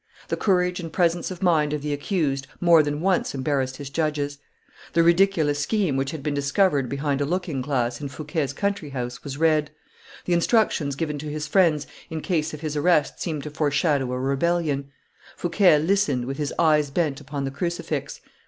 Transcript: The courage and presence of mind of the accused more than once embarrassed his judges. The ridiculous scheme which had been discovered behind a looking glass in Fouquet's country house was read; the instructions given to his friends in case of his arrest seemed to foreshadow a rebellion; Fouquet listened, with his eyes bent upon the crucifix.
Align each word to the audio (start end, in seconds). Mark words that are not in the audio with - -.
The 0.29 0.35
courage 0.35 0.79
and 0.79 0.91
presence 0.91 1.29
of 1.29 1.43
mind 1.43 1.73
of 1.73 1.83
the 1.83 1.93
accused 1.93 2.47
more 2.59 2.81
than 2.81 3.01
once 3.01 3.35
embarrassed 3.35 3.77
his 3.77 3.91
judges. 3.91 4.39
The 4.93 5.03
ridiculous 5.03 5.59
scheme 5.59 5.95
which 5.95 6.09
had 6.09 6.23
been 6.23 6.33
discovered 6.33 6.89
behind 6.89 7.21
a 7.21 7.25
looking 7.25 7.61
glass 7.61 8.01
in 8.01 8.07
Fouquet's 8.09 8.51
country 8.51 8.89
house 8.89 9.23
was 9.23 9.37
read; 9.37 9.69
the 10.25 10.33
instructions 10.33 10.95
given 10.95 11.19
to 11.19 11.27
his 11.29 11.45
friends 11.45 11.85
in 12.09 12.21
case 12.21 12.51
of 12.51 12.61
his 12.61 12.75
arrest 12.75 13.19
seemed 13.21 13.43
to 13.43 13.51
foreshadow 13.51 14.11
a 14.11 14.19
rebellion; 14.19 14.89
Fouquet 15.37 15.77
listened, 15.77 16.25
with 16.25 16.39
his 16.39 16.51
eyes 16.57 16.89
bent 16.89 17.21
upon 17.21 17.43
the 17.43 17.51
crucifix. 17.51 18.21